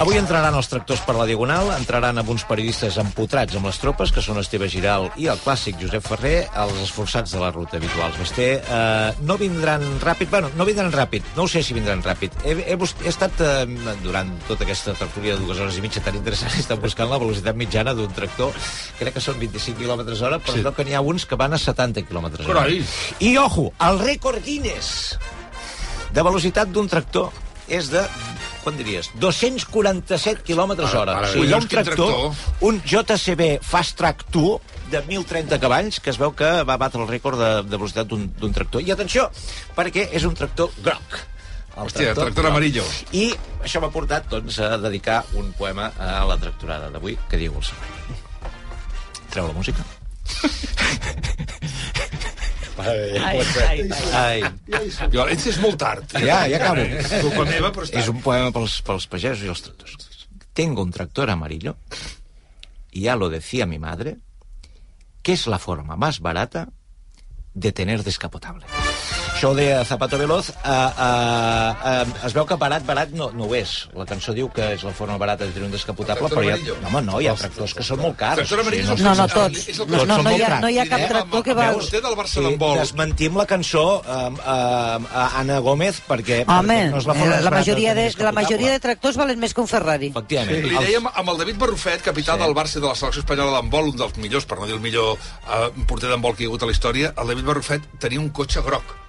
[0.00, 4.08] Avui entraran els tractors per la Diagonal, entraran amb uns periodistes empotrats amb les tropes,
[4.14, 8.16] que són Esteve Giral i el clàssic Josep Ferrer, els esforçats de la ruta habituals.
[8.16, 12.40] Basté, eh, no vindran ràpid, bueno, no vindran ràpid, no ho sé si vindran ràpid.
[12.40, 16.16] He, he, he estat, eh, durant tota aquesta tertúlia de dues hores i mitja tan
[16.16, 18.56] interessant, he estat buscant la velocitat mitjana d'un tractor,
[18.98, 20.76] crec que són 25 km hora, però sí.
[20.80, 22.48] que n'hi ha uns que van a 70 km hora.
[22.48, 22.80] Carai.
[23.20, 25.18] I, ojo, el rècord Guinness
[26.12, 27.28] de velocitat d'un tractor
[27.72, 28.02] és de
[28.62, 29.10] quan diries?
[29.20, 31.18] 247 km hora.
[31.18, 32.68] Ara, o sigui, hi ha un tractor, tractor.
[32.68, 37.10] un JCB Fast Track 2 de 1.030 cavalls, que es veu que va batre el
[37.10, 38.84] rècord de, de velocitat d'un tractor.
[38.84, 39.28] I atenció,
[39.76, 41.20] perquè és un tractor groc.
[41.72, 42.50] El Hòstia, tractor groc.
[42.50, 42.84] amarillo.
[43.16, 43.30] I
[43.64, 47.64] això m'ha portat doncs, a dedicar un poema a la tractorada d'avui, que diu el
[47.64, 48.20] següent.
[49.32, 49.84] Treu la música.
[52.82, 53.42] Ai,
[54.12, 56.16] ai, Ai, ets és molt tard.
[56.18, 56.84] ja, ja acabo.
[57.20, 58.00] Culpa meva, però està.
[58.02, 59.96] És un poema pels, pels pagesos i els tractors.
[60.52, 61.76] Tengo un tractor amarillo
[62.90, 64.18] y ya lo decía mi madre
[65.22, 66.68] que es la forma más barata
[67.54, 68.66] de tener descapotable.
[69.42, 70.52] Això ho deia Zapato Veloz.
[70.62, 73.72] Uh, uh, uh, es veu que barat, barat no, no ho és.
[73.98, 76.58] La cançó diu que és la forma barata de tenir un descapotable, però hi ha,
[76.62, 78.38] no, home, no, hi ha tractors que són molt cars.
[78.44, 79.64] O sigui, el No, no, que- tots.
[79.80, 81.66] No, no, són no, hi ha, no hi ha cap tractor que va...
[81.72, 81.88] Veus?
[81.88, 82.78] Vostè del Barça d'handbol.
[82.84, 87.34] desmentim la cançó um, uh, a Anna Gómez perquè, Home, perquè no és la forma
[87.40, 90.12] eh, la, majoria de, tenir la majoria de tractors valen més que un Ferrari.
[90.14, 90.62] Efectivament.
[90.70, 92.44] Li Els- dèiem amb el David Barrufet, capità Sí.
[92.46, 95.18] del Barça de la selecció espanyola d'handbol, un dels millors, per no dir el millor
[95.18, 98.30] eh, porter d'handbol que hi ha hagut a la història, el David Barrufet tenia un
[98.30, 99.01] cotxe groc.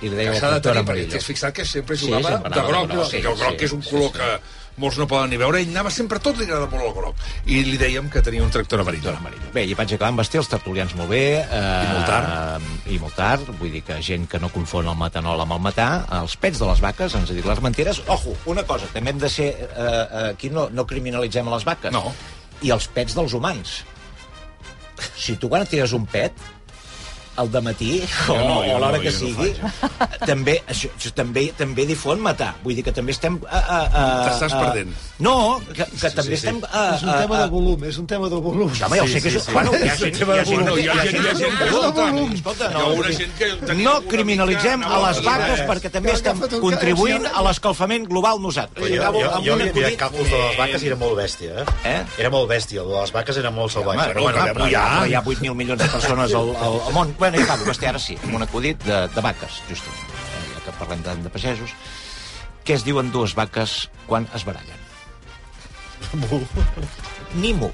[0.00, 1.12] I li Que deia el s'ha de tenir, perquè amarillo.
[1.12, 3.36] t'has fixat que sempre Sí, jugava sempre de groc, de groc, sí, sí, que el
[3.36, 4.18] groc sí, és un sí, color sí.
[4.18, 7.16] que molts no poden ni veure, ell anava sempre tot, li agrada molt el groc.
[7.44, 9.12] I li dèiem que tenia un tractor amarillo.
[9.52, 11.42] Bé, i vaig acabar amb vestir els tertulians molt bé.
[11.42, 12.62] Eh, I molt tard.
[12.88, 15.88] I molt tard, vull dir que gent que no confon el metanol amb el metà,
[16.22, 18.00] els pets de les vaques, ens ha dit les mentides.
[18.08, 19.50] Ojo, una cosa, també hem de ser...
[19.52, 21.92] Eh, eh, aquí no, no criminalitzem a les vaques.
[21.92, 22.14] No.
[22.62, 23.82] I els pets dels humans.
[25.16, 26.32] Si tu quan tires un pet,
[27.40, 29.50] al matí o, no, o a l'hora no, que jo no sigui,
[30.30, 32.52] també, això, això, també, també difon matar.
[32.64, 33.38] Vull dir que també estem...
[33.40, 34.92] Uh, uh, uh, T'estàs perdent.
[35.20, 35.34] No,
[35.72, 36.60] que, que també estem...
[36.64, 38.70] Uh, És un tema de volum, és un tema de volum.
[38.70, 39.38] Home, ja ho sé que és...
[39.40, 39.54] Sí, sí.
[39.56, 41.68] Bueno, hi ha gent, hi ha gent, No, hi ha gent- hi ha gent que
[41.70, 42.06] Escolta,
[42.36, 46.12] escolta, Hi ha no, una gent que no criminalitzem a les vaques Eh, perquè també
[46.12, 48.86] ha estem contribuint a l'escalfament global nosaltres.
[48.90, 51.64] Jo, havia acudit- càlculs de les vaques i era molt bèstia, eh?
[51.90, 51.98] Eh?
[52.24, 54.00] Era molt bèstia, el de les vaques era molt salvatge.
[54.00, 54.54] Home, però hi ha, mullar.
[54.54, 57.12] però hi ha 8.000 milions de persones al, al, al món.
[57.30, 60.62] Bueno, i acabo, Basté, ara sí, amb un acudit de, de vaques, justament, eh, ja
[60.64, 61.76] que parlem de, de pagesos.
[62.66, 63.74] Què es diuen dues vaques
[64.08, 64.82] quan es barallen?
[67.38, 67.70] Ni mu.